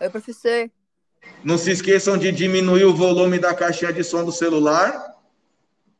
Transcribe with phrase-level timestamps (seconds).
[0.00, 0.70] Oi, professor.
[1.42, 5.16] Não se esqueçam de diminuir o volume da caixinha de som do celular.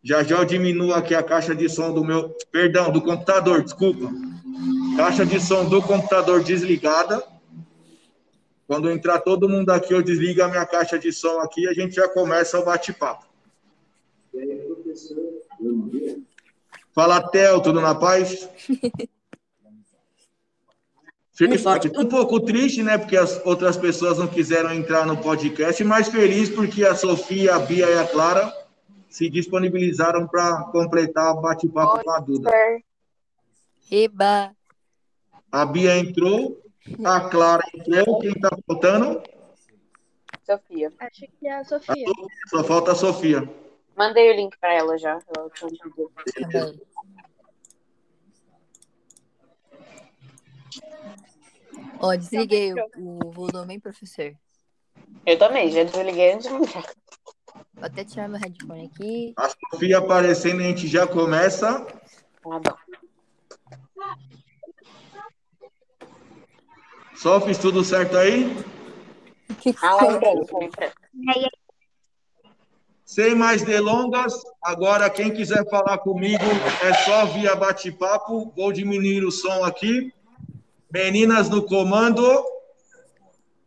[0.05, 2.37] Já já eu diminuo aqui a caixa de som do meu.
[2.53, 4.09] Perdão, do computador, desculpa.
[4.97, 7.27] Caixa de som do computador desligada.
[8.69, 11.73] Quando entrar todo mundo aqui, eu desligo a minha caixa de som aqui e a
[11.73, 13.27] gente já começa o bate-papo.
[16.95, 18.49] Fala, Theo, tudo na paz?
[21.39, 22.99] Fico um pouco triste, né?
[22.99, 27.61] Porque as outras pessoas não quiseram entrar no podcast, mas feliz porque a Sofia, a
[27.61, 28.53] Bia e a Clara
[29.09, 32.51] se disponibilizaram para completar o bate-papo com a Duda.
[33.89, 34.51] Eba!
[35.53, 36.61] A Bia entrou,
[37.05, 39.23] a Clara entrou, quem está faltando?
[40.45, 40.93] Sofia.
[40.99, 42.07] Acho que é a Sofia.
[42.09, 43.49] A Só falta a Sofia.
[43.97, 45.21] Mandei o link para ela já.
[45.37, 45.49] Ela
[52.01, 52.79] Ó, desliguei o,
[53.27, 54.35] o volume, hein, professor?
[55.27, 56.53] Eu também, já desliguei antes de.
[56.59, 59.35] Vou até tirar meu headphone aqui.
[59.37, 61.85] A Sofia aparecendo, a gente já começa.
[61.85, 62.77] Tá bom.
[67.17, 68.57] Só fiz tudo certo aí?
[69.83, 70.93] Ah, entrando, tá entrando.
[73.05, 76.45] Sem mais delongas, agora quem quiser falar comigo
[76.85, 78.53] é só via bate-papo.
[78.55, 80.13] Vou diminuir o som aqui.
[80.91, 82.23] Meninas no comando.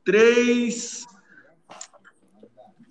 [0.04, 1.06] Três,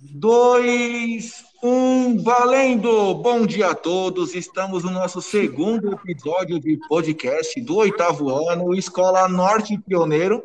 [0.00, 3.12] dois, um, valendo!
[3.14, 4.32] Bom dia a todos.
[4.36, 10.44] Estamos no nosso segundo episódio de podcast do oitavo ano, Escola Norte Pioneiro,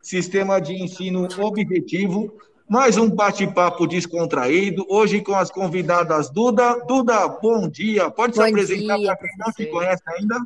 [0.00, 2.32] Sistema de Ensino Objetivo.
[2.68, 6.78] Mais um bate-papo descontraído, hoje com as convidadas Duda.
[6.86, 8.08] Duda, bom dia.
[8.12, 10.36] Pode Bom se apresentar para quem não te conhece ainda?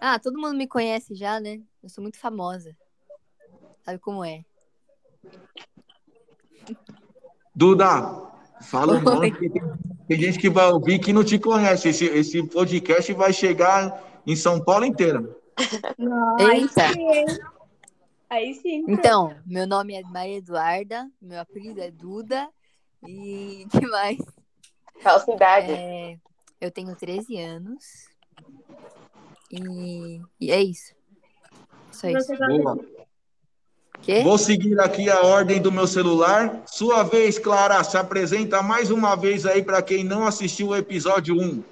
[0.00, 1.60] Ah, todo mundo me conhece já, né?
[1.82, 2.76] Eu sou muito famosa.
[3.84, 4.44] Sabe como é?
[7.54, 8.30] Duda,
[8.62, 9.32] fala o nome,
[10.06, 11.88] tem, gente que vai ouvir que não te conhece.
[11.88, 15.36] Esse, esse podcast vai chegar em São Paulo inteira.
[16.38, 16.82] Eita!
[16.84, 17.26] Aí sim, hein?
[18.30, 18.84] Aí sim.
[18.86, 22.48] Então, meu nome é Maria Eduarda, meu apelido é Duda.
[23.06, 24.18] E que mais?
[25.00, 25.72] Falsidade.
[25.72, 26.18] É,
[26.60, 28.07] eu tenho 13 anos.
[29.50, 30.94] E, e é isso.
[31.90, 32.32] Só isso.
[32.36, 32.78] Boa.
[34.02, 34.22] Quê?
[34.22, 36.62] Vou seguir aqui a ordem do meu celular.
[36.66, 41.34] Sua vez, Clara, se apresenta mais uma vez aí para quem não assistiu o episódio
[41.34, 41.64] 1.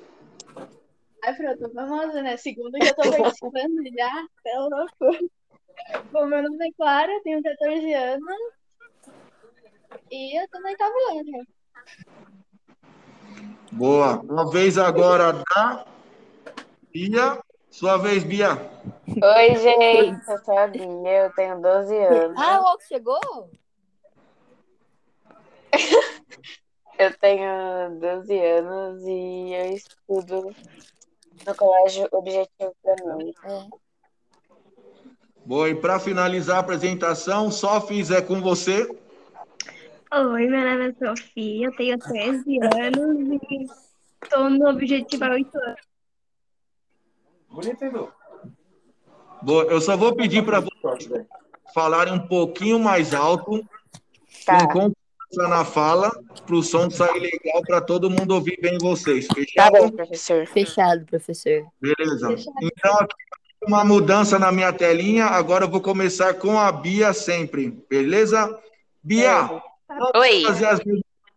[1.25, 2.37] Ai, pronto, tô famosa, né?
[2.37, 5.31] Segundo que eu tô participando já, é louco.
[6.13, 8.27] Bom, meu nome é Clara, tenho 14 anos.
[10.11, 11.47] E eu tô no oitavo ano.
[13.73, 14.21] Boa.
[14.23, 15.87] Uma vez agora da
[16.93, 17.39] Bia.
[17.77, 18.59] Sua vez, Bia.
[19.07, 20.31] Oi, gente.
[20.31, 22.39] Eu sou a Bia, eu tenho 12 anos.
[22.39, 23.51] Ah, o Alco chegou?
[26.99, 30.57] Eu tenho 12 anos e eu estudo
[31.47, 33.19] no Colégio Objetivo Planão.
[33.45, 33.69] É.
[35.45, 35.69] Boa.
[35.69, 38.89] E para finalizar a apresentação, Sofis é com você.
[40.11, 43.67] Oi, meu nome é Sofia, eu tenho 13 anos e
[44.23, 45.86] estou no objetivo há 8 anos.
[49.43, 49.65] Boa.
[49.65, 51.27] Eu só vou pedir para vocês
[51.75, 53.65] falarem um pouquinho mais alto,
[54.45, 54.67] Tá.
[54.69, 56.11] com confiança na fala,
[56.47, 59.27] para o som sair legal, para todo mundo ouvir bem vocês.
[59.27, 59.73] Tá Fechado?
[59.73, 60.47] bom, professor.
[60.47, 61.67] Fechado, professor.
[61.81, 62.35] Beleza.
[62.63, 63.15] Então, aqui
[63.67, 65.27] uma mudança na minha telinha.
[65.27, 67.71] Agora eu vou começar com a Bia sempre.
[67.91, 68.59] Beleza?
[69.03, 69.61] Bia, não
[69.99, 70.43] vou Oi.
[70.43, 70.81] fazer as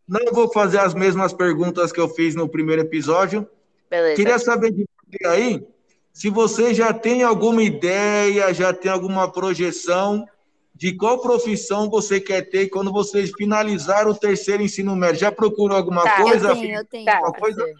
[0.07, 3.47] não vou fazer as mesmas perguntas que eu fiz no primeiro episódio.
[3.89, 4.15] Beleza.
[4.15, 5.67] Queria saber de você aí
[6.13, 10.27] se você já tem alguma ideia, já tem alguma projeção
[10.73, 15.19] de qual profissão você quer ter quando você finalizar o terceiro ensino médio.
[15.21, 16.49] Já procurou alguma Tá, coisa?
[16.49, 17.19] Eu tenho, eu tenho, Tá.
[17.19, 17.73] professor.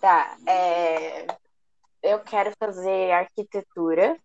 [0.00, 1.26] Tá, é...
[2.02, 4.16] eu quero fazer arquitetura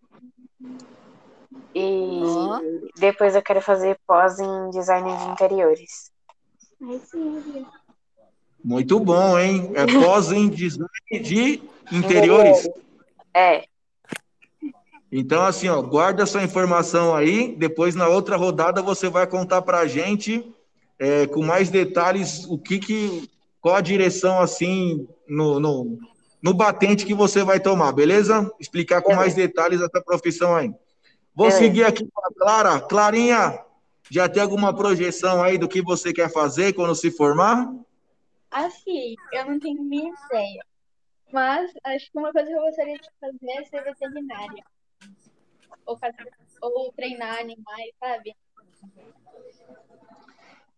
[1.75, 6.11] e depois eu quero fazer pós em design de interiores.
[6.81, 7.65] Ai, sim,
[8.63, 9.71] Muito bom, hein?
[9.75, 10.87] É pós em design
[11.21, 11.61] de
[11.91, 12.69] interiores.
[13.35, 13.65] É,
[15.11, 17.55] Então, assim, ó, guarda essa informação aí.
[17.55, 20.43] Depois, na outra rodada, você vai contar para a gente
[20.97, 23.29] é, com mais detalhes o que, que
[23.61, 25.99] qual a direção assim no, no,
[26.41, 28.51] no batente que você vai tomar, beleza?
[28.59, 30.69] Explicar com mais detalhes essa profissão aí.
[31.35, 31.57] Vou Beleza.
[31.57, 32.79] seguir aqui com a Clara.
[32.81, 33.59] Clarinha,
[34.09, 37.71] já tem alguma projeção aí do que você quer fazer quando se formar?
[38.53, 40.63] Assim, eu não tenho minha ideia.
[41.31, 44.63] Mas acho que uma coisa que eu gostaria de fazer é ser veterinária.
[45.85, 46.15] Ou, cas-
[46.61, 48.35] ou treinar animais, sabe?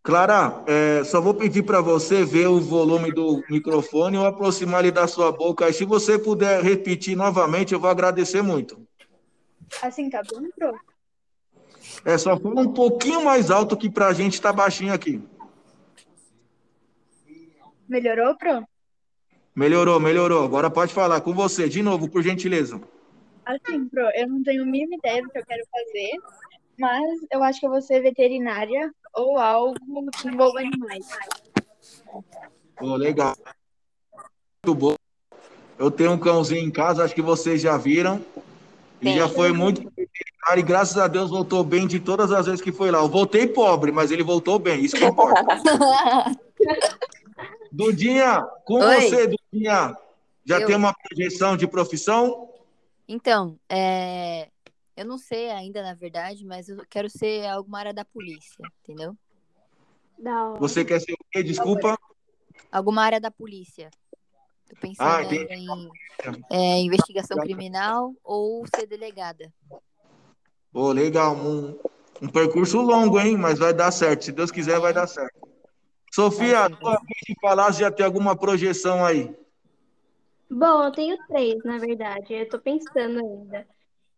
[0.02, 4.92] Clara, é, só vou pedir para você ver o volume do microfone ou aproximar ele
[4.92, 5.68] da sua boca.
[5.68, 8.88] E se você puder repetir novamente, eu vou agradecer muito.
[9.82, 10.80] Assim tá bom, pro?
[12.06, 15.22] É só fala um pouquinho mais alto que para a gente tá baixinho aqui.
[17.88, 18.64] Melhorou, pro?
[19.56, 20.44] Melhorou, melhorou.
[20.44, 22.82] Agora pode falar com você, de novo, por gentileza.
[23.46, 26.12] Assim, pro, eu não tenho a mínima ideia do que eu quero fazer,
[26.80, 29.76] mas eu acho que eu vou ser veterinária ou algo
[30.20, 31.08] que envolva animais.
[32.76, 33.36] Pô, legal.
[34.66, 34.96] Muito bom.
[35.78, 38.24] Eu tenho um cãozinho em casa, acho que vocês já viram.
[39.02, 39.18] E Sim.
[39.18, 39.92] já foi muito
[40.56, 43.00] e graças a Deus voltou bem de todas as vezes que foi lá.
[43.00, 45.44] Eu voltei pobre, mas ele voltou bem, isso que importa.
[47.76, 49.02] Dudinha, com Oi.
[49.02, 49.98] você, Dudinha.
[50.46, 50.68] Já Eu.
[50.68, 52.50] tem uma projeção de profissão?
[53.08, 54.50] Então, é,
[54.96, 59.16] eu não sei ainda, na verdade, mas eu quero ser alguma área da polícia, entendeu?
[60.26, 60.58] Hora.
[60.60, 61.44] Você quer ser o quê?
[61.44, 61.98] Desculpa.
[62.72, 63.92] Alguma área da polícia.
[64.70, 65.90] Tô pensando Ah, em
[66.50, 69.54] é, investigação criminal ou ser delegada.
[70.72, 71.36] Pô, legal.
[71.36, 71.78] Um,
[72.22, 73.38] um percurso longo, hein?
[73.38, 74.24] Mas vai dar certo.
[74.24, 75.55] Se Deus quiser, vai dar certo.
[76.16, 79.36] Sofia, tua vez de falar, já tem alguma projeção aí?
[80.50, 82.34] Bom, eu tenho três, na verdade.
[82.34, 83.68] Eu tô pensando ainda.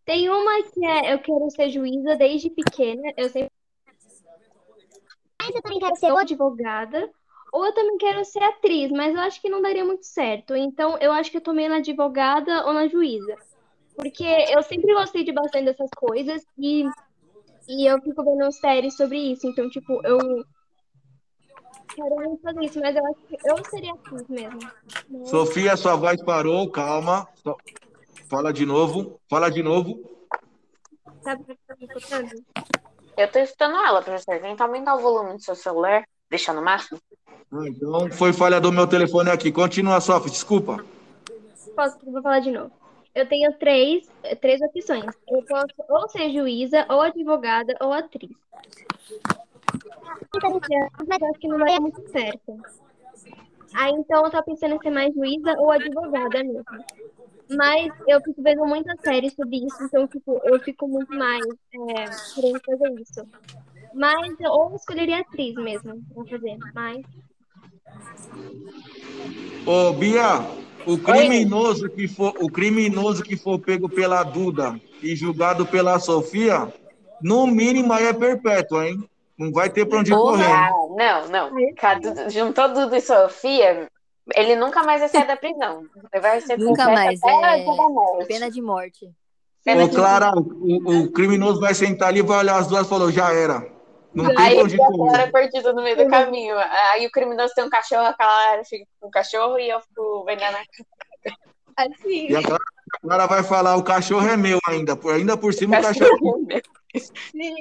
[0.06, 3.02] Tem uma que é eu quero ser juíza desde pequena.
[3.18, 3.52] Eu sempre.
[5.42, 7.10] Mas eu também quero ser ou advogada,
[7.52, 10.56] ou eu também quero ser atriz, mas eu acho que não daria muito certo.
[10.56, 13.36] Então, eu acho que eu tô meio na advogada ou na juíza.
[13.96, 16.86] Porque eu sempre gostei de bastante dessas coisas e,
[17.68, 19.48] e eu fico vendo séries sobre isso.
[19.48, 20.20] Então, tipo, eu
[21.98, 24.60] quero muito fazer isso, mas eu acho que eu seria atriz mesmo.
[25.10, 27.28] Mas- Sofia, sua voz parou, calma.
[28.30, 30.00] Fala de novo, fala de novo.
[31.22, 32.30] Sabe o que eu tô escutando?
[33.18, 34.40] Eu tô escutando ela, professor.
[34.40, 37.00] Tenta aumentar o volume do seu celular, deixar no máximo.
[37.52, 39.52] Ah, Então, foi falha do meu telefone aqui.
[39.52, 40.86] Continua, Sofia, desculpa.
[41.76, 42.72] Posso, vou falar de novo.
[43.16, 44.08] Eu tenho três,
[44.40, 45.06] três opções.
[45.28, 48.30] Eu posso ou ser juíza, ou advogada, ou atriz.
[51.08, 52.60] Mas eu acho que não vai muito certo.
[53.74, 56.64] Aí então eu tô pensando em ser mais juíza ou advogada mesmo.
[57.50, 62.06] Mas eu fico vendo muitas séries sobre isso, então tipo, eu fico muito mais é,
[62.36, 63.28] querendo fazer isso.
[63.94, 66.58] Mas eu ou escolheria atriz mesmo pra fazer.
[66.74, 67.06] Mas
[69.66, 70.46] Ô, Bia,
[70.86, 76.74] o criminoso que for, o criminoso que for pego pela Duda e julgado pela Sofia,
[77.22, 79.04] no mínimo aí é perpétuo, hein?
[79.38, 80.32] Não vai ter pra onde Porra.
[80.44, 80.52] correr.
[80.52, 81.76] Ah, não, não.
[81.76, 83.88] Cadu- Juntou Dudu e Sofia,
[84.36, 85.84] ele nunca mais vai sair da prisão.
[86.12, 88.26] Ele vai ser Nunca mais, até é.
[88.26, 89.12] Pena de morte.
[89.64, 92.90] Pena Ô, de Clara, o, o criminoso vai sentar ali, vai olhar as duas e
[92.90, 93.70] falou, já era.
[94.14, 95.14] Não tem Aí onde correr.
[95.22, 96.56] era perdido no meio do caminho.
[96.92, 100.24] Aí o criminoso tem um cachorro, a Clara fica com o cachorro e eu fico
[100.26, 100.64] vendendo a
[101.78, 102.64] Assim, E a Clara,
[102.96, 104.96] a Clara vai falar, o cachorro é meu ainda.
[104.96, 106.48] Por, ainda por cima o cachorro cachorro.
[107.32, 107.54] sim.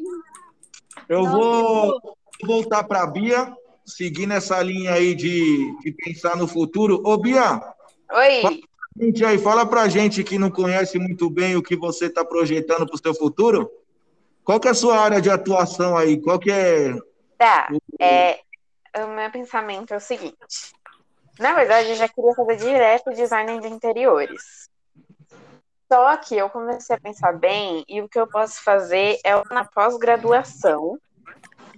[1.08, 3.54] Eu Nossa, vou voltar para a Bia,
[3.84, 7.00] seguir nessa linha aí de, de pensar no futuro.
[7.04, 7.60] Ô, Bia,
[8.12, 8.60] Oi,
[8.98, 12.86] gente aí, fala pra gente que não conhece muito bem o que você está projetando
[12.86, 13.70] para o seu futuro.
[14.44, 16.20] Qual que é a sua área de atuação aí?
[16.20, 16.94] Qual que é...
[17.36, 17.68] tá.
[18.00, 18.40] É,
[18.96, 20.72] o meu pensamento é o seguinte.
[21.38, 24.70] Na verdade, eu já queria fazer direto design de interiores.
[25.90, 29.64] Só que eu comecei a pensar bem e o que eu posso fazer é uma
[29.64, 30.98] pós-graduação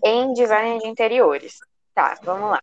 [0.03, 1.59] em design de interiores.
[1.95, 2.63] Tá, vamos lá.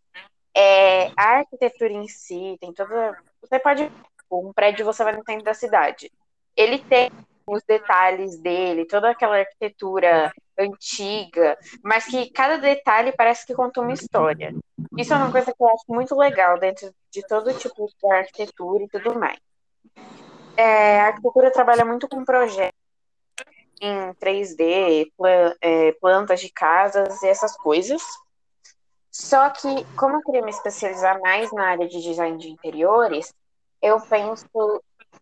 [0.56, 3.18] É, a arquitetura em si tem toda.
[3.42, 3.92] Você pode.
[4.32, 6.12] Um prédio você vai no centro da cidade.
[6.56, 7.12] Ele tem
[7.48, 13.94] os detalhes dele, toda aquela arquitetura antiga, mas que cada detalhe parece que conta uma
[13.94, 14.54] história.
[14.98, 18.84] Isso é uma coisa que eu acho muito legal dentro de todo tipo de arquitetura
[18.84, 19.38] e tudo mais.
[20.58, 22.74] É, a arquitetura trabalha muito com projetos
[23.82, 28.02] em 3D, pla- é, plantas de casas e essas coisas.
[29.12, 33.34] Só que, como eu queria me especializar mais na área de design de interiores,
[33.82, 34.46] eu penso,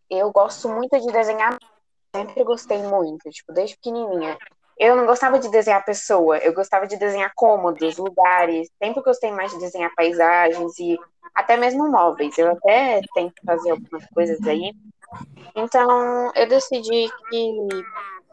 [0.10, 1.58] eu gosto muito de desenhar,
[2.16, 4.38] sempre gostei muito, tipo, desde pequenininha.
[4.78, 9.52] Eu não gostava de desenhar pessoa, eu gostava de desenhar cômodos, lugares, sempre gostei mais
[9.52, 10.98] de desenhar paisagens e
[11.36, 12.36] até mesmo móveis.
[12.38, 14.74] Eu até tento fazer algumas coisas aí.
[15.56, 17.52] Então, eu decidi que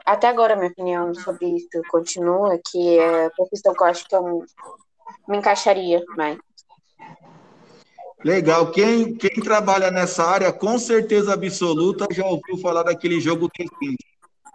[0.04, 4.16] até agora minha opinião sobre isso continua, que é a profissão que eu acho que
[4.16, 4.44] eu
[5.28, 6.38] me encaixaria mais.
[8.24, 8.70] Legal.
[8.70, 13.96] Quem, quem trabalha nessa área, com certeza absoluta, já ouviu falar daquele jogo The Sims.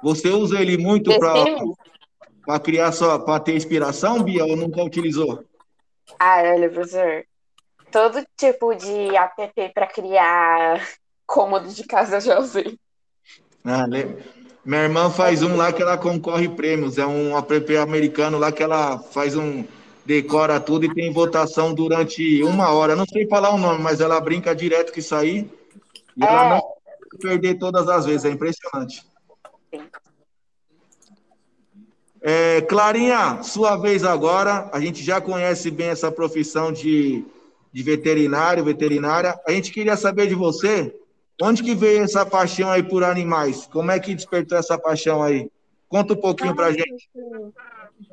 [0.04, 1.12] Você usa ele muito
[2.46, 5.44] para criar só, para ter inspiração, Bia, ou nunca utilizou?
[6.20, 7.26] Ah, olha, professor.
[7.92, 10.80] Todo tipo de app para criar
[11.26, 12.78] cômodo de casa já usei.
[13.64, 13.86] Ah,
[14.64, 16.98] Minha irmã faz um lá que ela concorre prêmios.
[16.98, 19.64] É um app americano lá que ela faz um.
[20.06, 22.96] decora tudo e tem votação durante uma hora.
[22.96, 25.50] Não sei falar o nome, mas ela brinca direto que isso aí.
[26.16, 26.50] E ela É.
[26.50, 28.26] não vai perder todas as vezes.
[28.26, 29.04] É impressionante.
[29.74, 29.82] Sim.
[32.22, 34.70] É, Clarinha, sua vez agora.
[34.74, 37.24] A gente já conhece bem essa profissão de,
[37.72, 39.40] de veterinário, veterinária.
[39.48, 40.96] A gente queria saber de você,
[41.42, 43.66] onde que veio essa paixão aí por animais?
[43.68, 45.50] Como é que despertou essa paixão aí?
[45.88, 47.10] Conta um pouquinho pra gente.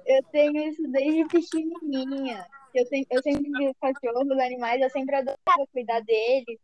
[0.07, 2.47] Eu tenho isso desde pequenininha.
[2.75, 6.59] Eu sempre, eu sempre vi cachorros, animais, eu sempre adorava cuidar deles.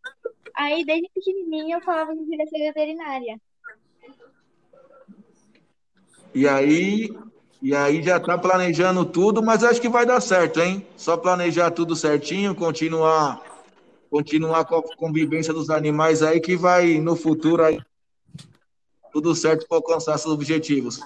[0.54, 3.38] Aí, desde pequenininha, eu falava que eu queria ser veterinária.
[6.34, 7.08] E aí,
[7.60, 10.86] e aí já tá planejando tudo, mas acho que vai dar certo, hein?
[10.96, 13.42] Só planejar tudo certinho, continuar
[14.10, 17.80] continuar com a convivência dos animais aí que vai no futuro aí
[19.12, 21.00] tudo certo para alcançar seus objetivos.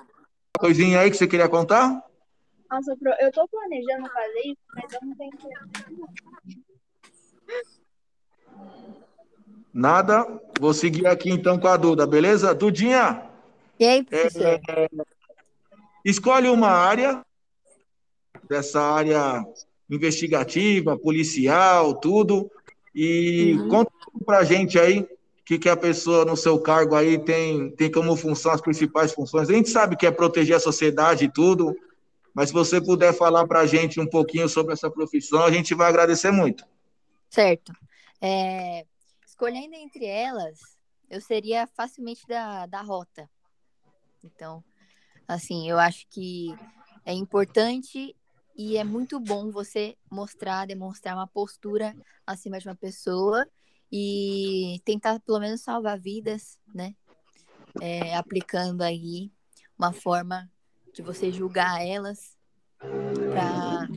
[0.59, 2.03] Coisinha aí que você queria contar?
[2.71, 5.33] Nossa, eu tô planejando fazer isso, mas eu não tenho.
[9.73, 10.27] Nada.
[10.61, 12.55] Vou seguir aqui então com a Duda, beleza?
[12.55, 13.23] Dudinha,
[13.79, 14.61] E aí, professor?
[16.05, 17.25] escolhe uma área
[18.49, 19.43] dessa área
[19.89, 22.51] investigativa, policial, tudo,
[22.95, 23.69] e Uhum.
[23.69, 23.93] conta
[24.25, 28.17] pra gente aí o que, que a pessoa no seu cargo aí tem, tem como
[28.17, 29.51] função, as principais funções.
[29.51, 31.77] A gente sabe que é proteger a sociedade e tudo,
[32.33, 35.89] mas se você puder falar pra gente um pouquinho sobre essa profissão, a gente vai
[35.89, 36.65] agradecer muito.
[37.29, 37.73] Certo.
[38.21, 38.87] É,
[39.27, 40.61] escolhendo entre elas,
[41.11, 43.29] eu seria facilmente da, da rota.
[44.25, 44.63] Então,
[45.27, 46.55] assim, eu acho que
[47.05, 48.15] é importante
[48.57, 53.47] e é muito bom você mostrar, demonstrar uma postura acima de uma pessoa
[53.91, 56.95] e tentar pelo menos salvar vidas, né?
[57.81, 59.31] É, aplicando aí
[59.79, 60.51] uma forma
[60.93, 62.37] de você julgar elas
[63.33, 63.89] para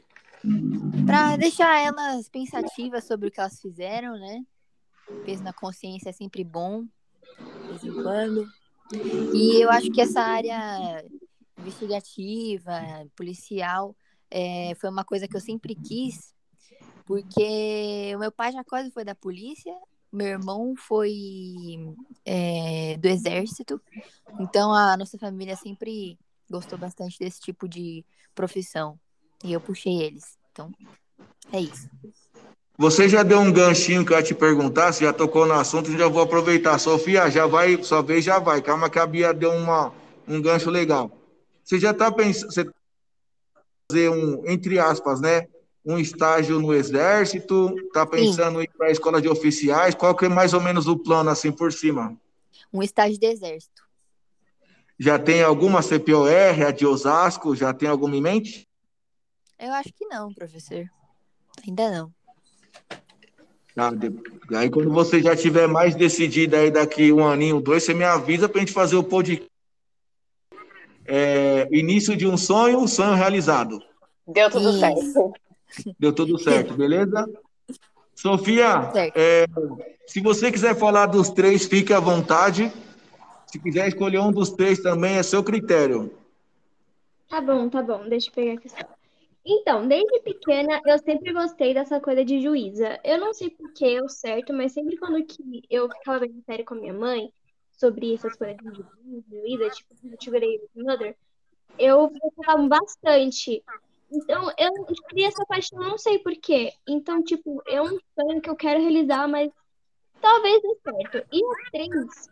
[1.06, 4.44] para deixar elas pensativas sobre o que elas fizeram, né?
[5.26, 8.48] Peso na consciência é sempre bom, de vez em quando.
[9.34, 11.04] E eu acho que essa área
[11.58, 12.82] investigativa,
[13.16, 13.96] policial,
[14.30, 16.34] é, foi uma coisa que eu sempre quis,
[17.06, 19.74] porque o meu pai já quase foi da polícia,
[20.12, 21.94] meu irmão foi
[22.26, 23.82] é, do exército,
[24.40, 26.18] então a nossa família sempre
[26.50, 29.00] gostou bastante desse tipo de profissão.
[29.44, 30.38] E eu puxei eles.
[30.52, 30.72] Então,
[31.52, 31.90] é isso.
[32.78, 35.92] Você já deu um ganchinho que eu ia te perguntar, você já tocou no assunto,
[35.92, 36.78] já vou aproveitar.
[36.78, 38.62] Sofia, já vai, sua vez já vai.
[38.62, 39.94] Calma que a Bia deu uma,
[40.28, 41.12] um gancho legal.
[41.64, 42.70] Você já está pensando, você
[43.92, 45.48] fazer um, entre aspas, né?
[45.86, 50.26] Um estágio no exército, está pensando em ir para a escola de oficiais, qual que
[50.26, 52.18] é mais ou menos o plano assim por cima?
[52.74, 53.84] Um estágio de exército.
[54.98, 56.28] Já tem alguma CPOR,
[56.68, 58.68] a de Osasco, já tem alguma em mente?
[59.60, 60.86] Eu acho que não, professor.
[61.68, 62.12] Ainda não.
[63.76, 64.12] Tá, de-
[64.56, 68.50] aí quando você já tiver mais decidido aí daqui um aninho, dois, você me avisa
[68.50, 69.48] para a gente fazer o podcast.
[71.08, 73.82] É, início de um sonho, um sonho realizado.
[74.28, 74.80] Deu tudo Isso.
[74.80, 75.34] certo.
[76.00, 77.28] Deu tudo certo, beleza?
[78.14, 79.46] Sofia, é,
[80.08, 82.72] se você quiser falar dos três, fique à vontade.
[83.46, 86.12] Se quiser escolher um dos três também, é seu critério.
[87.30, 88.78] Tá bom, tá bom, deixa eu pegar aqui só.
[89.46, 93.00] Então, desde pequena eu sempre gostei dessa coisa de juíza.
[93.04, 96.64] Eu não sei por que eu certo, mas sempre quando que eu ficava vendo série
[96.64, 97.32] com a minha mãe
[97.78, 100.42] sobre essas coisas de juíza, tipo Sugar
[100.76, 101.16] Mother,
[101.78, 103.64] eu gostava bastante.
[104.12, 104.72] Então, eu
[105.10, 106.72] criei essa paixão, não sei por quê.
[106.88, 109.52] Então, tipo, é um sonho que eu quero realizar, mas
[110.22, 111.28] talvez dê certo.
[111.32, 112.30] E a três,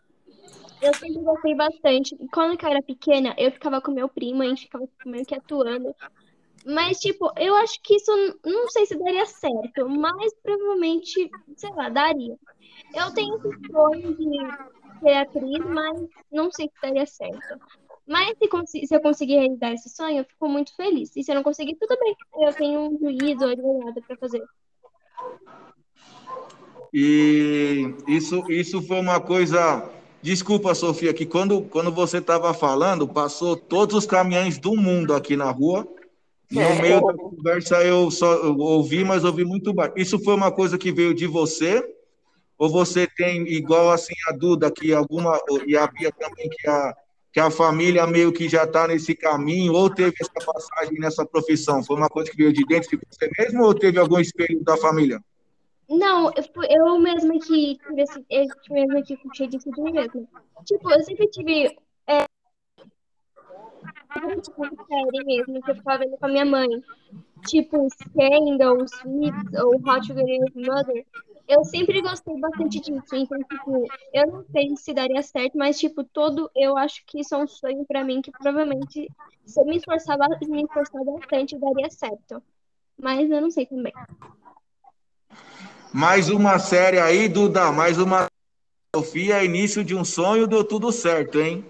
[0.82, 2.16] eu sempre gostei bastante.
[2.32, 5.94] Quando eu era pequena, eu ficava com meu primo, a gente ficava meio que atuando.
[6.66, 8.12] Mas, tipo, eu acho que isso
[8.46, 12.38] não sei se daria certo, mas provavelmente, sei lá, daria.
[12.94, 14.28] Eu tenho esse sonho de
[15.04, 17.60] ser atriz, mas não sei se daria certo.
[18.08, 18.34] Mas
[18.68, 21.16] se, se eu conseguir realizar esse sonho, eu fico muito feliz.
[21.16, 22.16] E se eu não conseguir, tudo bem.
[22.42, 24.44] Eu tenho um juiz ou advogado pra fazer.
[26.94, 29.90] E isso, isso foi uma coisa.
[30.22, 35.36] Desculpa, Sofia, que quando, quando você estava falando, passou todos os caminhões do mundo aqui
[35.36, 35.88] na rua.
[36.52, 39.94] E no meio da conversa eu só eu ouvi, mas ouvi muito baixo.
[39.98, 41.84] Isso foi uma coisa que veio de você?
[42.63, 46.96] Ou você tem, igual assim a Duda, que alguma, e a Bia também, que a,
[47.34, 51.84] que a família meio que já está nesse caminho, ou teve essa passagem nessa profissão?
[51.84, 54.77] Foi uma coisa que veio de dentro de você mesmo, ou teve algum espelho da
[54.77, 55.20] família?
[55.89, 57.77] Não, eu, eu mesma que
[58.29, 60.24] eu mesma que puxei disso de mim mesma.
[60.63, 61.75] Tipo, eu sempre tive
[64.42, 66.70] tipos de série mesmo, que eu ficava vendo com a minha mãe.
[67.46, 71.06] Tipo, Scandal, Sweets ou Away with Mother.
[71.48, 73.15] Eu sempre gostei bastante disso.
[73.15, 77.36] Então, tipo, eu não sei se daria certo, mas, tipo, todo, eu acho que isso
[77.36, 79.10] é um sonho pra mim que provavelmente,
[79.46, 82.42] se eu me esforçar, me esforçar bastante, daria certo.
[82.98, 83.94] Mas eu não sei também.
[85.92, 88.27] Mais uma série aí, Duda, mais uma.
[88.96, 91.65] Sofia, início de um sonho, deu tudo certo, hein?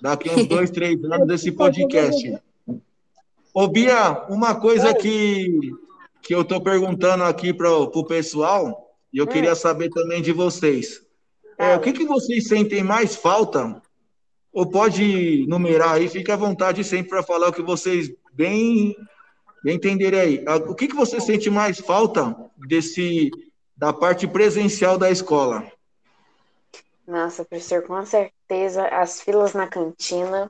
[0.00, 2.38] Daqui uns dois, três anos desse podcast.
[3.52, 5.72] Ô, Bia, uma coisa que,
[6.22, 11.02] que eu tô perguntando aqui para o pessoal, e eu queria saber também de vocês.
[11.58, 13.82] É, o que, que vocês sentem mais falta?
[14.52, 18.96] Ou pode numerar aí, fique à vontade sempre para falar o que vocês bem,
[19.62, 20.44] bem entenderem aí.
[20.66, 22.34] O que, que você sente mais falta
[22.66, 23.30] desse
[23.76, 25.70] da parte presencial da escola?
[27.10, 30.48] Nossa, professor, com certeza as filas na cantina,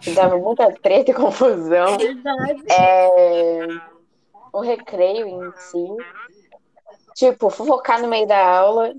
[0.00, 1.96] que dava muita treta e confusão.
[1.96, 2.64] Verdade.
[2.68, 3.66] É,
[4.52, 5.86] o recreio em si.
[7.14, 8.92] Tipo, fofocar no meio da aula.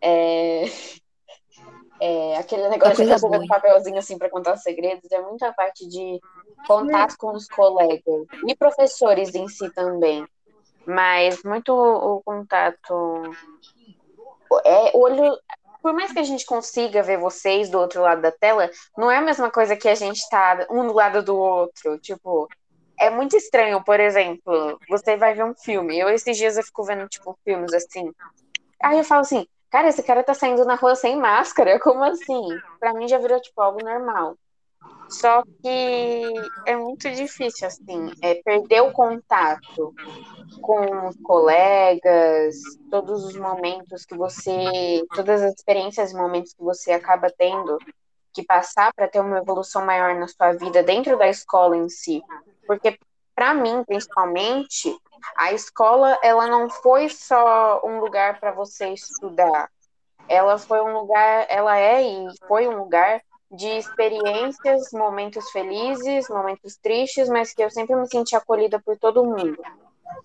[0.00, 0.64] É,
[2.00, 5.12] é, aquele negócio de boa, um papelzinho assim para contar os segredos.
[5.12, 6.18] É muita parte de
[6.66, 10.26] contato com os colegas e professores em si também.
[10.86, 13.36] Mas muito o contato.
[14.64, 15.38] É, olho.
[15.82, 19.18] Por mais que a gente consiga ver vocês do outro lado da tela, não é
[19.18, 21.98] a mesma coisa que a gente tá um do lado do outro.
[21.98, 22.48] Tipo,
[22.98, 25.98] é muito estranho, por exemplo, você vai ver um filme.
[25.98, 28.12] Eu, esses dias, eu fico vendo, tipo, filmes assim.
[28.82, 32.48] Aí eu falo assim, cara, esse cara tá saindo na rua sem máscara, como assim?
[32.80, 34.36] Pra mim já virou, tipo, algo normal.
[35.08, 36.32] Só que
[36.66, 39.94] é muito difícil, assim, é perder o contato
[40.60, 42.56] com os colegas,
[42.90, 47.78] todos os momentos que você, todas as experiências e momentos que você acaba tendo
[48.32, 52.22] que passar para ter uma evolução maior na sua vida dentro da escola em si.
[52.66, 52.98] Porque
[53.34, 54.94] para mim, principalmente,
[55.36, 59.70] a escola ela não foi só um lugar para você estudar.
[60.28, 66.76] Ela foi um lugar, ela é e foi um lugar de experiências, momentos felizes, momentos
[66.76, 69.56] tristes, mas que eu sempre me senti acolhida por todo mundo.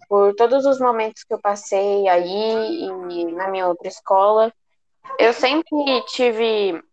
[0.09, 4.53] Por todos os momentos que eu passei aí e na minha outra escola,
[5.17, 5.69] eu sempre
[6.07, 6.83] tive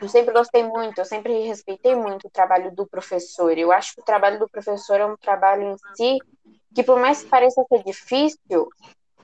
[0.00, 3.56] eu sempre gostei muito, eu sempre respeitei muito o trabalho do professor.
[3.56, 6.18] Eu acho que o trabalho do professor é um trabalho em si
[6.74, 8.68] que, por mais que pareça ser difícil,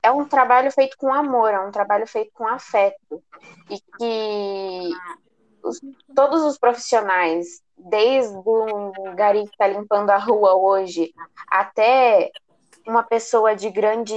[0.01, 3.21] é um trabalho feito com amor, é um trabalho feito com afeto.
[3.69, 4.89] E que
[5.63, 5.81] os-
[6.15, 11.13] todos os profissionais, desde um gari que está limpando a rua hoje,
[11.47, 12.31] até
[12.85, 14.13] uma pessoa de grande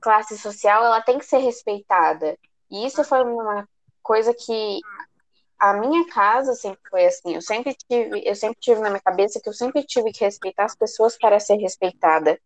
[0.00, 2.36] classe social, ela tem que ser respeitada.
[2.70, 3.68] E isso foi uma
[4.02, 4.80] coisa que
[5.58, 7.34] a minha casa sempre foi assim.
[7.34, 10.64] Eu sempre tive, eu sempre tive na minha cabeça que eu sempre tive que respeitar
[10.64, 12.38] as pessoas para ser respeitada.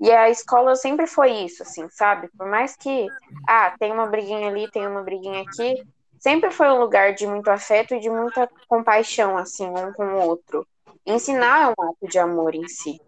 [0.00, 2.28] E a escola sempre foi isso, assim, sabe?
[2.36, 3.06] Por mais que,
[3.48, 5.86] ah, tem uma briguinha ali, tem uma briguinha aqui,
[6.22, 10.20] sempre foi um lugar de muito afeto e de muita compaixão, assim, um com o
[10.20, 10.64] outro.
[11.04, 13.00] Ensinar é um ato de amor em si.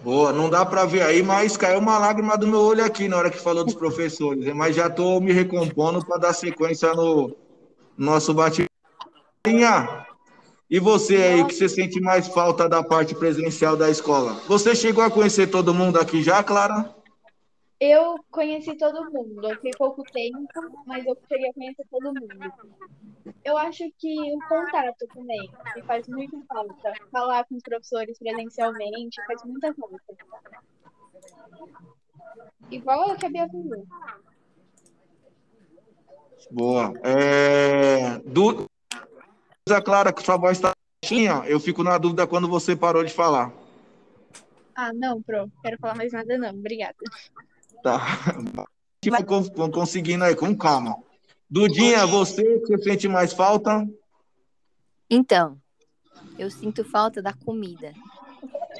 [0.00, 3.18] Boa, não dá para ver aí, mas caiu uma lágrima do meu olho aqui na
[3.18, 4.54] hora que falou dos professores.
[4.54, 7.36] Mas já estou me recompondo para dar sequência no
[7.96, 8.64] nosso bate
[10.70, 14.40] E você aí, que você sente mais falta da parte presencial da escola?
[14.46, 16.97] Você chegou a conhecer todo mundo aqui já, Clara?
[17.80, 19.48] Eu conheci todo mundo.
[19.48, 20.48] Eu fiquei pouco tempo,
[20.84, 22.52] mas eu cheguei a conhecer todo mundo.
[23.44, 26.92] Eu acho que o contato também me faz muita falta.
[27.12, 29.98] Falar com os professores presencialmente faz muita falta.
[32.70, 33.86] Igual a que a Bia falou.
[36.50, 36.92] Boa.
[37.04, 38.18] É...
[38.24, 38.66] Du...
[39.84, 43.52] Clara, que sua voz está baixinha, eu fico na dúvida quando você parou de falar.
[44.74, 45.50] Ah, não, Pro.
[45.62, 46.50] Quero falar mais nada, não.
[46.50, 46.96] Obrigada.
[47.82, 48.00] Tá.
[49.00, 50.96] Tipo, con- conseguindo aí, com calma.
[51.48, 53.88] Dudinha, você que sente mais falta?
[55.08, 55.58] Então,
[56.38, 57.94] eu sinto falta da comida.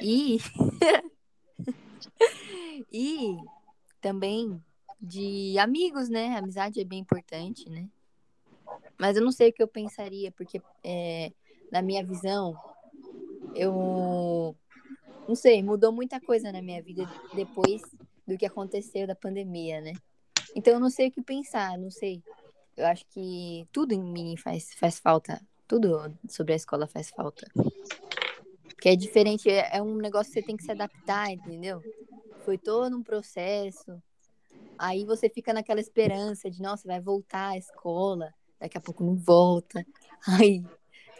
[0.01, 0.37] E
[2.91, 3.37] e
[4.01, 4.61] também
[5.01, 6.37] de amigos, né?
[6.37, 7.87] Amizade é bem importante, né?
[8.97, 11.31] Mas eu não sei o que eu pensaria, porque é,
[11.71, 12.55] na minha visão,
[13.55, 14.55] eu
[15.27, 17.81] não sei, mudou muita coisa na minha vida depois
[18.29, 19.93] do que aconteceu da pandemia, né?
[20.55, 22.23] Então eu não sei o que pensar, não sei.
[22.77, 27.45] Eu acho que tudo em mim faz, faz falta Tudo sobre a escola faz falta.
[28.63, 31.81] Porque é diferente, é, é um negócio que você tem que se adaptar, entendeu?
[32.45, 34.01] Foi todo um processo.
[34.77, 39.17] Aí você fica naquela esperança de, nossa, vai voltar à escola, daqui a pouco não
[39.17, 39.85] volta.
[40.39, 40.63] Aí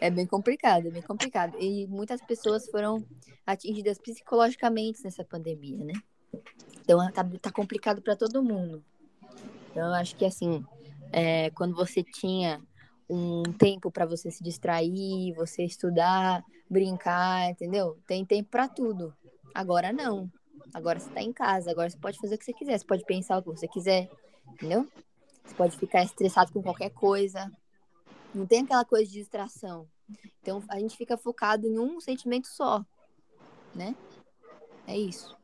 [0.00, 1.58] é bem complicado, é bem complicado.
[1.60, 3.04] E muitas pessoas foram
[3.46, 5.92] atingidas psicologicamente nessa pandemia, né?
[6.80, 8.84] Então tá, tá complicado para todo mundo.
[9.70, 10.64] Então eu acho que assim,
[11.12, 12.60] é, quando você tinha
[13.08, 17.98] um tempo para você se distrair, você estudar, brincar, entendeu?
[18.06, 19.14] Tem tempo para tudo.
[19.54, 20.30] Agora não.
[20.72, 23.04] Agora você tá em casa, agora você pode fazer o que você quiser, você pode
[23.04, 24.08] pensar o que você quiser,
[24.52, 24.86] entendeu?
[25.44, 27.50] Você pode ficar estressado com qualquer coisa.
[28.32, 29.88] Não tem aquela coisa de distração.
[30.40, 32.84] Então a gente fica focado em um sentimento só,
[33.74, 33.96] né?
[34.86, 35.39] É isso.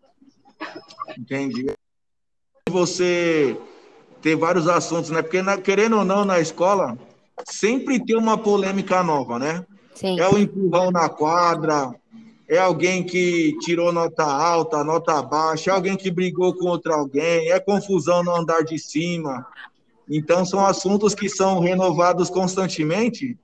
[1.16, 1.66] Entendi.
[2.68, 3.56] Você
[4.20, 5.22] tem vários assuntos, né?
[5.22, 6.98] Porque querendo ou não na escola
[7.44, 9.64] sempre tem uma polêmica nova, né?
[9.94, 10.18] Sim.
[10.20, 11.94] É o empurrão na quadra,
[12.48, 17.50] é alguém que tirou nota alta, nota baixa, é alguém que brigou com outro alguém,
[17.50, 19.46] é confusão no andar de cima.
[20.08, 23.36] Então, são assuntos que são renovados constantemente,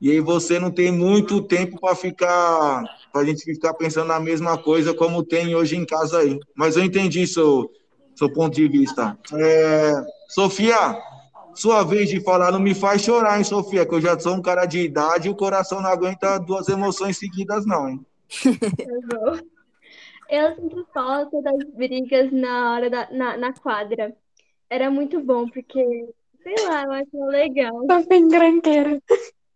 [0.00, 4.20] e aí você não tem muito tempo para ficar, para a gente ficar pensando na
[4.20, 6.38] mesma coisa como tem hoje em casa aí.
[6.54, 7.70] Mas eu entendi seu,
[8.14, 9.18] seu ponto de vista.
[9.34, 9.92] É,
[10.28, 10.98] Sofia,
[11.54, 14.42] sua vez de falar, não me faz chorar, hein, Sofia, que eu já sou um
[14.42, 18.06] cara de idade e o coração não aguenta duas emoções seguidas, não, hein?
[20.28, 24.14] Eu sinto falta das brigas na hora da, na, na quadra.
[24.68, 25.82] Era muito bom, porque,
[26.42, 27.86] sei lá, eu acho legal.
[27.86, 29.02] Tô bem granqueira.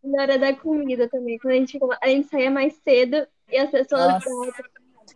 [0.03, 3.71] Na hora da comida também, quando a gente, a gente saía mais cedo e as
[3.71, 4.65] pessoas da outra,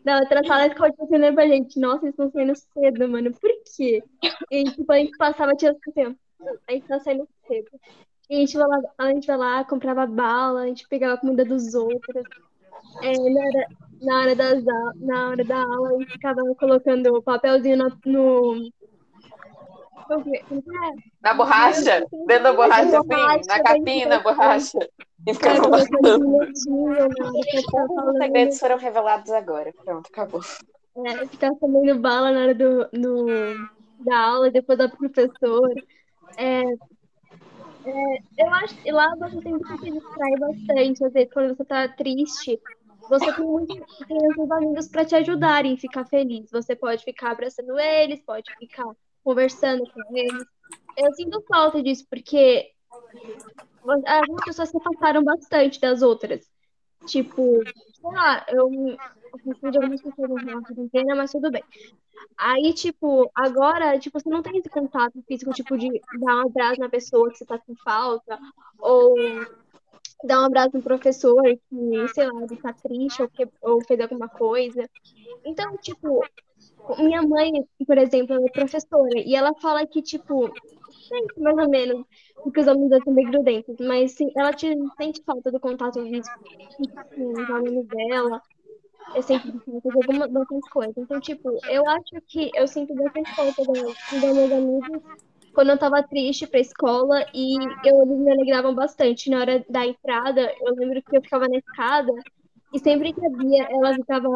[0.05, 3.51] da outra sala ficavam tipo, assim, pra gente, nossa, eles estão saindo cedo, mano, por
[3.77, 4.03] quê?
[4.51, 6.17] E tipo, a gente passava, tinha assim,
[6.69, 7.71] a gente tá saindo cedo.
[8.29, 11.19] E a gente vai lá, a gente vai lá, comprava bala, a gente pegava a
[11.19, 12.25] comida dos outros.
[13.03, 13.67] É, na, hora,
[14.03, 14.65] na, hora das,
[14.97, 17.93] na hora da aula, a gente ficava colocando o papelzinho no.
[18.05, 18.71] no...
[21.21, 22.07] Na borracha?
[22.27, 23.49] Dentro da borracha, assim?
[23.49, 24.79] Na capinha, na borracha.
[25.27, 25.33] E.
[25.33, 25.39] Os
[28.19, 29.73] segredos foram revelados agora.
[29.85, 30.41] Pronto, acabou.
[31.05, 33.27] É, ficava comendo bala na hora do, no,
[34.01, 35.75] da aula, depois da professora.
[36.39, 41.05] É, é, eu acho que lá você tem que se distrair bastante.
[41.05, 42.61] Às vezes, quando você tá triste,
[43.09, 46.51] você tem muitos amigos para te ajudarem a ficar feliz.
[46.51, 48.87] Você pode ficar abraçando eles, pode ficar
[49.27, 50.47] conversando com eles.
[50.97, 52.71] Eu sinto falta disso, porque
[54.07, 56.49] algumas pessoas se afastaram bastante das outras.
[57.07, 61.65] Tipo, sei lá, eu, eu de algumas pessoas na quarentena, mas tudo bem.
[62.39, 65.89] Aí, tipo, agora, tipo, você não tem esse contato físico, tipo, de
[66.21, 68.39] dar um abraço na pessoa que você tá com falta,
[68.79, 69.15] ou
[70.25, 74.01] dar um abraço no professor que, sei lá, ele tá triste ou, que, ou fez
[74.01, 74.89] alguma coisa.
[75.45, 76.25] Então, tipo,
[76.99, 77.53] minha mãe,
[77.87, 80.49] por exemplo, é professora, e ela fala que, tipo,
[81.39, 82.05] mais ou menos,
[82.43, 86.01] porque os alunos são bem grudentos, mas sim, ela te, sente falta do contato
[87.15, 88.41] com os alunos dela,
[89.15, 90.97] eu sempre falta de algumas outras coisas.
[90.97, 95.03] Então, tipo, eu acho que eu sinto bastante falta dos meus amigos
[95.55, 99.31] quando eu tava triste pra escola e eu, eles me alegravam bastante.
[99.31, 102.13] Na hora da entrada, eu lembro que eu ficava na escada
[102.75, 104.29] e sempre que havia, ela ficava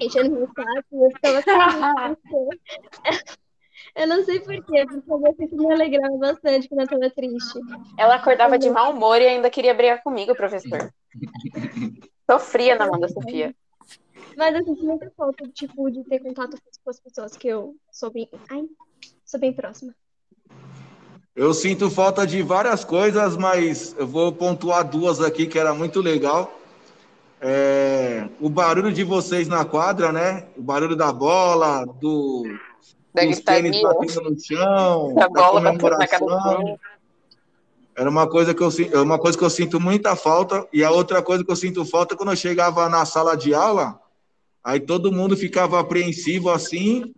[0.00, 2.16] enchendo meu saco eu ficava
[3.94, 7.58] Eu não sei porquê, porque eu sempre me alegrava bastante quando eu tava triste.
[7.96, 10.92] Ela acordava de mau humor e ainda queria brigar comigo, professor.
[12.30, 13.54] Sofria na mão da Sofia.
[14.36, 18.10] Mas eu sinto muita falta, tipo, de ter contato com as pessoas que eu sou
[18.10, 18.28] bem.
[18.50, 18.66] Ai,
[19.24, 19.92] sou bem próxima.
[21.34, 26.00] Eu sinto falta de várias coisas, mas eu vou pontuar duas aqui que era muito
[26.00, 26.57] legal.
[27.40, 30.46] É, o barulho de vocês na quadra, né?
[30.56, 32.44] O barulho da bola, do,
[33.14, 36.78] da dos tênis batendo no chão, da, da bola comemoração.
[37.96, 40.90] Era uma coisa que eu é uma coisa que eu sinto muita falta e a
[40.90, 44.00] outra coisa que eu sinto falta é quando eu chegava na sala de aula,
[44.62, 47.12] aí todo mundo ficava apreensivo assim.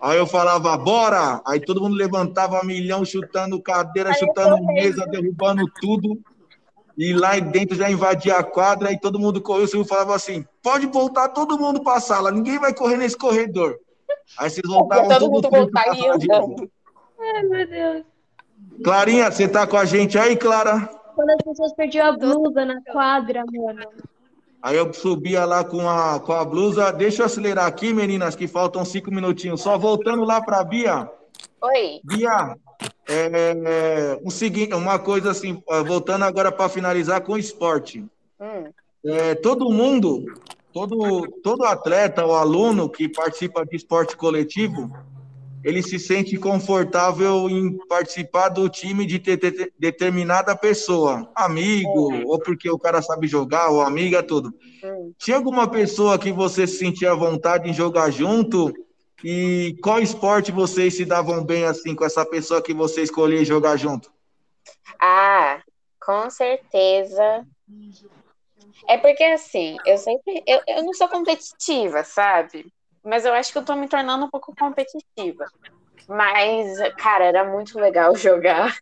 [0.00, 1.40] Aí eu falava, bora!
[1.46, 6.20] Aí todo mundo levantava um milhão, chutando cadeira, chutando mesa, derrubando tudo.
[6.96, 9.64] E lá dentro já invadia a quadra e todo mundo correu.
[9.64, 13.16] O senhor falava assim: pode voltar todo mundo para a sala, ninguém vai correr nesse
[13.16, 13.78] corredor.
[14.38, 16.00] Aí vocês voltavam todo mundo voltar e.
[17.20, 18.04] Ai, meu Deus.
[18.82, 20.88] Clarinha, você tá com a gente aí, Clara?
[21.14, 23.82] Quando as pessoas perdiam a blusa na quadra, mano.
[24.62, 26.92] Aí eu subia lá com a, com a blusa.
[26.92, 29.60] Deixa eu acelerar aqui, meninas, que faltam cinco minutinhos.
[29.60, 31.10] Só voltando lá para Bia.
[31.60, 32.00] Oi.
[32.04, 32.56] Bia,
[33.06, 38.04] É, o seguinte, uma coisa assim, voltando agora para finalizar com o esporte.
[38.40, 38.70] Hum.
[39.04, 40.24] É, todo mundo,
[40.72, 44.90] todo, todo atleta ou aluno que participa de esporte coletivo,
[45.64, 52.38] ele se sente confortável em participar do time de ter, ter, determinada pessoa, amigo, ou
[52.38, 54.52] porque o cara sabe jogar, ou amiga, tudo.
[54.84, 55.12] Hum.
[55.18, 58.72] Tinha alguma pessoa que você se sentia vontade em jogar junto?
[59.24, 63.76] E qual esporte vocês se davam bem assim com essa pessoa que você escolheu jogar
[63.76, 64.12] junto?
[65.00, 65.62] Ah,
[66.00, 67.46] com certeza.
[68.88, 70.42] É porque assim, eu sempre.
[70.46, 72.72] Eu, eu não sou competitiva, sabe?
[73.04, 75.46] Mas eu acho que eu tô me tornando um pouco competitiva.
[76.08, 78.76] Mas, cara, era muito legal jogar.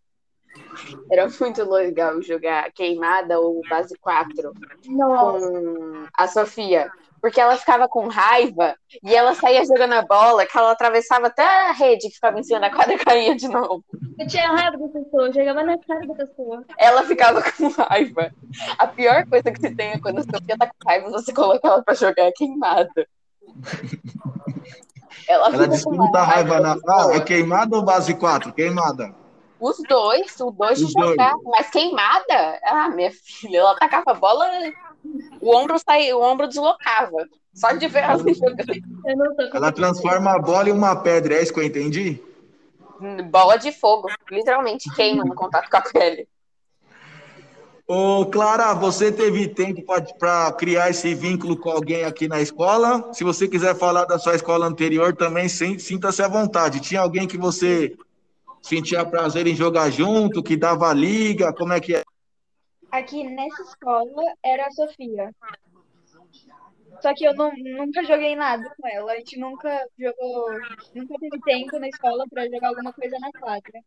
[1.10, 4.52] Era muito legal jogar queimada ou base 4
[4.84, 6.90] com a Sofia.
[7.20, 11.42] Porque ela ficava com raiva e ela saía jogando a bola, que ela atravessava até
[11.44, 13.84] a rede que ficava em cima da quadra e caía de novo.
[14.18, 16.64] Eu tinha raiva da pessoa, eu jogava na cara da pessoa.
[16.78, 18.30] Ela ficava com raiva.
[18.78, 21.66] A pior coisa que se tem é quando a Sofia tá com raiva, você coloca
[21.68, 23.06] ela pra jogar queimada.
[25.28, 26.72] Ela, Ela disputa a raiva na.
[26.88, 28.52] Ah, é queimada ou base 4?
[28.52, 29.14] Queimada.
[29.60, 31.10] Os dois, o dois de Os dois.
[31.10, 31.34] jogar.
[31.44, 32.58] Mas queimada?
[32.64, 34.48] Ah, minha filha, ela tacava a bola,
[35.40, 37.26] o ombro saía, o ombro deslocava.
[37.54, 38.22] Só de ver ela
[39.52, 42.22] Ela transforma a bola em uma pedra, é isso que eu entendi?
[43.30, 46.28] Bola de fogo, literalmente queima no contato com a pele.
[47.92, 49.82] Ô, Clara, você teve tempo
[50.16, 53.12] para criar esse vínculo com alguém aqui na escola?
[53.12, 56.78] Se você quiser falar da sua escola anterior, também sinta-se à vontade.
[56.78, 57.96] Tinha alguém que você
[58.62, 61.52] sentia prazer em jogar junto, que dava liga?
[61.52, 62.02] Como é que é?
[62.90, 65.34] Aqui nessa escola era a Sofia.
[67.00, 69.12] Só que eu não, nunca joguei nada com ela.
[69.12, 70.50] A gente nunca jogou,
[70.94, 73.80] nunca teve tempo na escola pra jogar alguma coisa na quadra.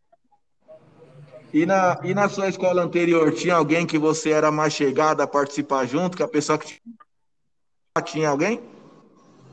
[1.53, 5.27] E na, e na sua escola anterior, tinha alguém que você era mais chegada a
[5.27, 8.59] participar junto, que a pessoa que tinha, tinha alguém?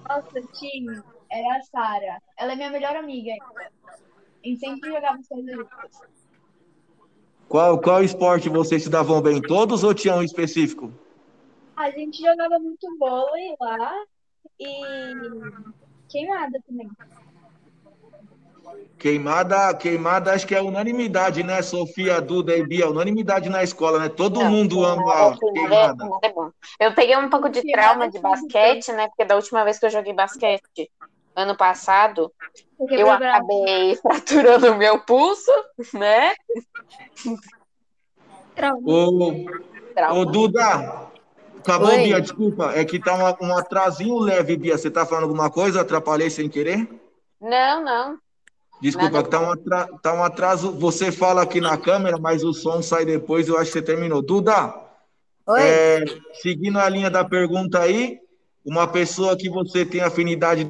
[0.09, 1.05] Nossa, tinha.
[1.31, 2.23] Era a Sara.
[2.39, 3.33] Ela é minha melhor amiga.
[3.55, 6.20] A gente sempre jogava as coisas juntas.
[7.51, 9.43] Qual, qual esporte vocês se davam bem?
[9.43, 10.93] Todos ou tinha um específico?
[11.77, 13.93] A gente jogava muito vôlei lá
[14.61, 14.81] e
[16.09, 16.89] queimada também.
[18.97, 21.61] Queimada, queimada, acho que é unanimidade, né?
[21.61, 24.09] Sofia, Duda e Bia, unanimidade na escola, né?
[24.09, 26.51] Todo Não, mundo ama queimada, queimada, queimada é bom.
[26.79, 29.09] Eu peguei um pouco de Queimada trauma é de basquete, né?
[29.09, 30.89] Porque da última vez que eu joguei basquete,
[31.41, 32.33] ano passado,
[32.77, 35.51] Porque eu acabei fraturando o meu pulso,
[35.95, 36.33] né?
[38.55, 38.81] Trauma.
[38.85, 39.35] Ô,
[39.95, 40.21] Trauma.
[40.21, 41.11] ô, Duda,
[41.59, 42.05] acabou, Oi.
[42.05, 42.73] Bia, desculpa.
[42.75, 44.77] É que tá uma- um atrasinho leve, Bia.
[44.77, 45.81] Você tá falando alguma coisa?
[45.81, 46.89] Atrapalhei sem querer?
[47.41, 48.19] Não, não.
[48.81, 49.25] Desculpa, Nada.
[49.25, 50.73] que tá um, atra- tá um atraso.
[50.73, 53.47] Você fala aqui na câmera, mas o som sai depois.
[53.47, 54.23] Eu acho que você terminou.
[54.23, 54.75] Duda,
[55.47, 55.61] Oi?
[55.61, 56.05] é,
[56.41, 58.19] seguindo a linha da pergunta aí,
[58.65, 60.69] uma pessoa que você tem afinidade,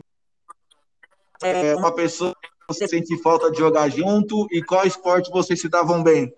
[1.42, 5.68] é, uma pessoa que você sente falta de jogar junto e qual esporte vocês se
[5.68, 6.34] davam bem?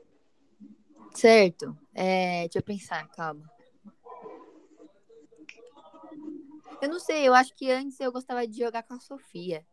[1.15, 1.77] Certo.
[1.95, 3.51] É, deixa eu pensar, calma.
[6.81, 9.65] Eu não sei, eu acho que antes eu gostava de jogar com a Sofia.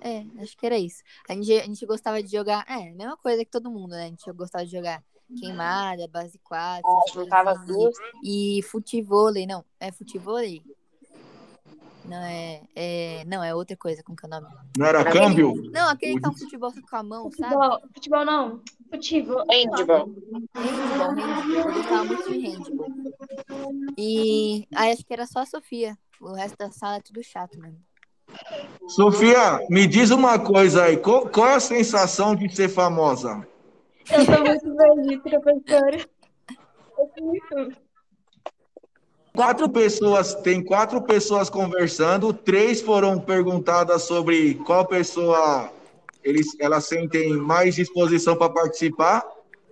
[0.00, 1.02] É, acho que era isso.
[1.28, 2.64] A gente, a gente gostava de jogar.
[2.68, 4.04] É, a mesma coisa que todo mundo, né?
[4.04, 5.02] A gente gostava de jogar
[5.38, 7.66] queimada, base 4, Ah, juntava assim.
[7.66, 7.94] duas.
[8.24, 9.64] E futevôlei, não.
[9.78, 10.62] É futevôlei?
[12.04, 13.24] Não, é, é.
[13.26, 14.46] Não, é outra coisa, como que é o nome?
[14.76, 15.54] Não era câmbio?
[15.72, 17.54] Não, aquele que é um futebol com a mão, sabe?
[17.54, 18.60] Futebol, futebol não.
[18.90, 19.44] Futebol.
[19.50, 20.14] Handball.
[20.54, 21.56] Handball, handball.
[21.56, 22.88] Eu gostava muito de handball.
[23.96, 25.96] E aí acho que era só a Sofia.
[26.20, 27.80] O resto da sala é tudo chato mesmo.
[28.88, 30.96] Sofia, me diz uma coisa aí.
[30.96, 33.46] Qual, qual é a sensação de ser famosa?
[34.10, 36.06] Eu tô muito feliz, professora.
[36.98, 37.81] Eu tô muito.
[39.34, 45.72] Quatro pessoas, tem quatro pessoas conversando, três foram perguntadas sobre qual pessoa
[46.22, 49.26] eles, elas sentem mais disposição para participar,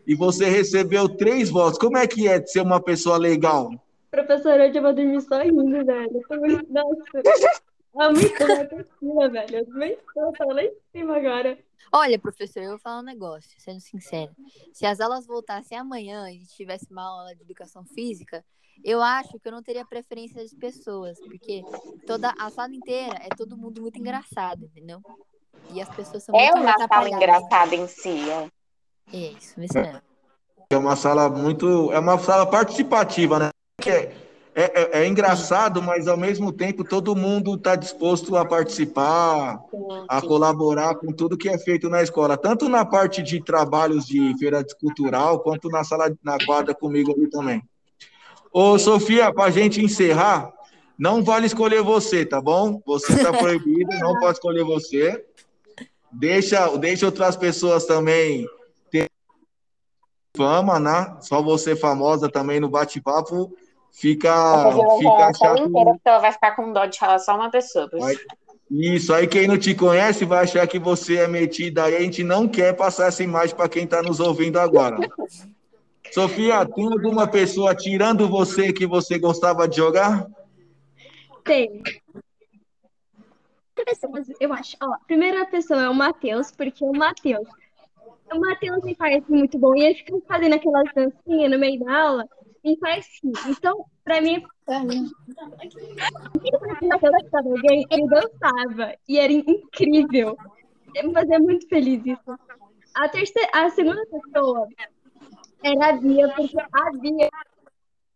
[0.07, 1.79] e você recebeu três votos.
[1.79, 3.70] Como é que é de ser uma pessoa legal?
[4.11, 6.20] Professora, hoje eu vou dormir só rindo, velho.
[6.31, 6.73] Muito.
[6.73, 7.62] Nossa.
[7.96, 9.57] A piscina, velho.
[9.57, 9.99] Eu também
[10.38, 11.59] tô lá em cima agora.
[11.93, 14.33] Olha, professor, eu vou falar um negócio, sendo sincero.
[14.73, 18.45] Se as aulas voltassem amanhã e a gente tivesse uma aula de educação física,
[18.85, 21.62] eu acho que eu não teria preferência das pessoas, porque
[22.07, 25.01] toda a sala inteira é todo mundo muito engraçado, entendeu?
[25.73, 28.31] E as pessoas são É muito uma sala engraçada em si.
[28.31, 28.51] é.
[29.12, 30.01] É isso, isso mesmo.
[30.71, 33.49] É uma sala muito, é uma sala participativa, né?
[33.81, 34.09] Que
[34.55, 39.61] é- é, é, engraçado, mas ao mesmo tempo todo mundo está disposto a participar,
[40.09, 44.37] a colaborar com tudo que é feito na escola, tanto na parte de trabalhos de
[44.39, 47.63] feira cultural, quanto na sala, na quadra comigo ali também.
[48.53, 50.53] Ô, Sofia, para a gente encerrar,
[50.99, 52.81] não vale escolher você, tá bom?
[52.85, 55.25] Você está proibido, não pode escolher você.
[56.11, 58.49] Deixa, deixa outras pessoas também
[58.91, 59.07] ter
[60.37, 61.17] fama, né?
[61.21, 63.55] Só você famosa também no bate-papo
[63.92, 64.33] fica.
[64.98, 65.62] fica chato.
[65.62, 67.88] inteira, então vai ficar com dó de falar só uma pessoa.
[67.92, 68.16] Vai,
[68.70, 72.22] isso, aí quem não te conhece vai achar que você é metida, aí a gente
[72.22, 74.96] não quer passar essa imagem para quem está nos ouvindo agora.
[76.12, 80.26] Sofia, tem alguma pessoa tirando você que você gostava de jogar?
[81.44, 81.83] Tem.
[83.74, 84.76] Pessoas, eu acho.
[84.83, 87.48] Ó, a primeira pessoa é o Matheus, porque o Matheus.
[88.33, 89.74] O Matheus me parece muito bom.
[89.74, 92.29] E ele fica fazendo aquelas dancinhas no meio da aula
[92.64, 93.33] me faz rir.
[93.49, 94.44] Então, pra mim,
[97.35, 100.37] alguém, ele dançava e era incrível.
[101.03, 102.38] Me fazia muito feliz isso.
[102.94, 104.66] A, terceira, a segunda pessoa
[105.62, 107.29] era a Bia, porque a Bia.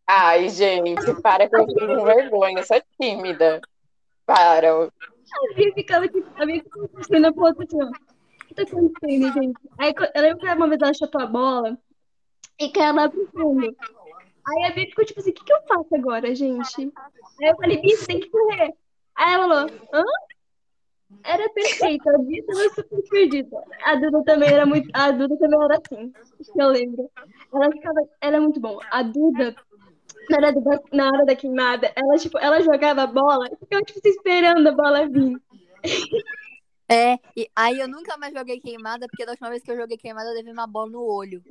[0.07, 3.61] Ai, gente, para que eu fico com vergonha, sou tímida.
[4.27, 4.85] Para.
[4.85, 7.87] A Bia ficava tipo, a Bia ficava puxando a ponta assim, ó.
[7.87, 9.59] O que tá acontecendo, gente?
[9.79, 11.79] Aí eu lembro que uma vez ela chutou a bola
[12.59, 13.77] e caiu lá pro fundo.
[14.47, 16.93] Aí a Bia ficou tipo assim, o que, que eu faço agora, gente?
[17.41, 18.75] Aí eu falei, Bia, você tem que correr.
[19.17, 20.05] Aí ela falou, hã?
[21.23, 23.65] Era perfeita, a Bia tava super perdida.
[23.83, 24.91] A Duda também era muito.
[24.93, 26.13] A Duda também era assim,
[26.57, 27.11] eu lembro.
[27.53, 28.01] Ela ficava.
[28.21, 28.79] Era muito bom.
[28.91, 29.57] A Duda,
[30.29, 33.83] na hora, da, na hora da queimada, ela, tipo, ela jogava a bola e ficava,
[33.83, 35.41] tipo, esperando a bola vir.
[36.91, 39.97] É, e aí eu nunca mais joguei queimada, porque da última vez que eu joguei
[39.97, 41.43] queimada eu levei uma bola no olho.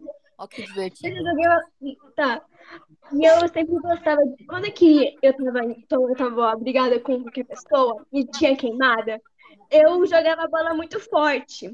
[0.43, 1.23] Ó, que divertido.
[2.15, 2.41] Tá.
[3.13, 4.45] E eu sempre gostava de.
[4.45, 9.21] Quando é que eu tava, então, eu tava brigada com qualquer pessoa e tinha queimada,
[9.71, 11.73] eu jogava a bola muito forte.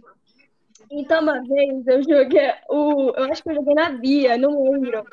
[0.92, 3.12] Então, uma vez eu joguei o.
[3.16, 5.06] Eu acho que eu joguei na Bia, não lembro.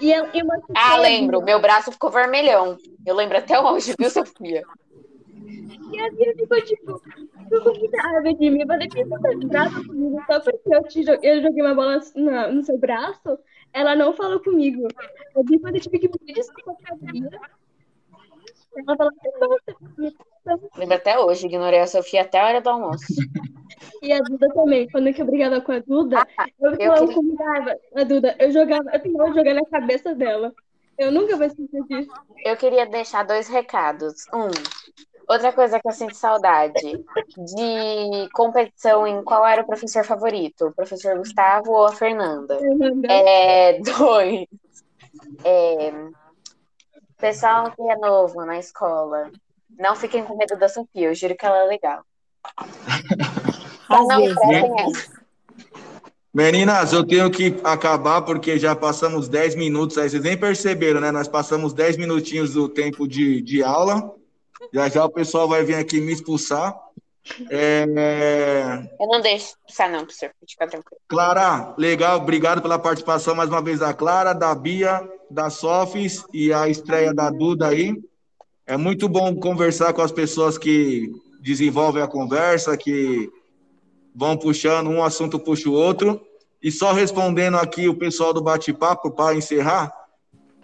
[0.00, 1.42] E, eu, e uma ah, lembro.
[1.42, 2.76] Meu braço ficou vermelhão.
[3.06, 4.62] Eu lembro até hoje, viu, Sofia?
[5.92, 7.02] E a Bia ficou tipo,
[7.58, 8.60] ficou com muita raiva de mim.
[8.60, 11.74] Eu falei, que você tá brava comigo só porque eu, te joguei, eu joguei uma
[11.74, 13.38] bola no, no seu braço?
[13.72, 14.86] Ela não falou comigo.
[15.34, 17.30] Eu quando eu tive que pedir desculpa pra Bia.
[18.74, 23.14] Ela falou, nossa, Lembro até hoje, ignorei a Sofia até a hora do almoço.
[24.02, 27.14] E a Duda também, quando eu brigava com a Duda, ah, eu falava queria...
[27.14, 27.76] com raiva.
[27.94, 30.52] A Duda, eu jogava, eu tentava jogar na cabeça dela.
[30.98, 32.10] Eu nunca vou esquecer disso.
[32.44, 34.26] Eu queria deixar dois recados.
[34.32, 34.50] Um,
[35.28, 40.74] Outra coisa que eu sinto saudade de competição em qual era o professor favorito, o
[40.74, 42.58] professor Gustavo ou a Fernanda.
[43.08, 44.46] É, dois.
[45.44, 45.92] É,
[47.18, 49.30] pessoal que é novo na escola,
[49.78, 52.02] não fiquem com medo da Sofia, eu juro que ela é legal.
[53.88, 54.92] não né?
[56.34, 61.10] Meninas, eu tenho que acabar porque já passamos 10 minutos, aí vocês nem perceberam, né?
[61.10, 64.14] Nós passamos 10 minutinhos do tempo de, de aula.
[64.72, 66.74] Já já o pessoal vai vir aqui me expulsar.
[67.50, 67.84] É...
[68.98, 70.30] Eu não deixo expulsar, não, professor.
[70.48, 71.00] Fica tranquilo.
[71.08, 72.18] Clara, legal.
[72.18, 77.12] Obrigado pela participação mais uma vez da Clara, da Bia, da Sofis e a estreia
[77.12, 77.94] da Duda aí.
[78.66, 83.30] É muito bom conversar com as pessoas que desenvolvem a conversa, que
[84.14, 86.20] vão puxando, um assunto puxa o outro.
[86.62, 89.92] E só respondendo aqui o pessoal do bate-papo para encerrar,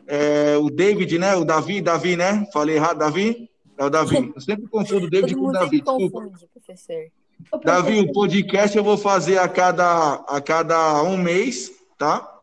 [0.06, 1.34] é, o David, né?
[1.36, 2.46] O Davi, Davi, né?
[2.52, 3.47] Falei errado, Davi?
[3.78, 4.16] É o Davi.
[4.34, 5.80] Eu sempre confundo o David com o Davi.
[5.80, 7.04] Confunde, professor.
[7.64, 12.40] Davi, o podcast eu vou fazer a cada, a cada um mês, tá?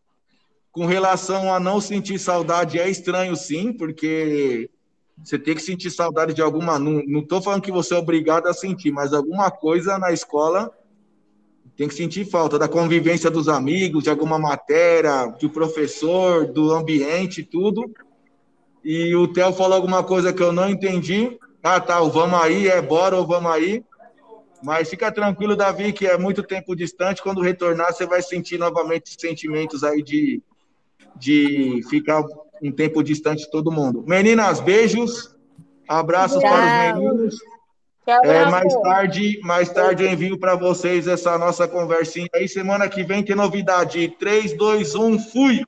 [0.72, 4.70] Com relação a não sentir saudade, é estranho sim, porque
[5.22, 6.80] você tem que sentir saudade de alguma.
[6.80, 10.72] Não, não tô falando que você é obrigado a sentir, mas alguma coisa na escola
[11.76, 17.44] tem que sentir falta da convivência dos amigos, de alguma matéria, do professor, do ambiente,
[17.44, 17.94] tudo
[18.86, 21.40] e o Theo falou alguma coisa que eu não entendi.
[21.64, 23.84] Ah, tá, o vamos aí, é bora ou vamos aí.
[24.64, 27.24] Mas fica tranquilo, Davi, que é muito tempo distante.
[27.24, 30.40] Quando retornar, você vai sentir novamente sentimentos aí de,
[31.16, 32.24] de ficar
[32.62, 34.04] um tempo distante de todo mundo.
[34.08, 35.36] Meninas, beijos.
[35.88, 36.52] Abraços Tchau.
[36.52, 37.36] para os meninos.
[38.24, 42.48] É, mais tarde, mais tarde eu envio para vocês essa nossa conversinha aí.
[42.48, 44.16] Semana que vem tem novidade.
[44.20, 45.66] 3, 2, 1, fui!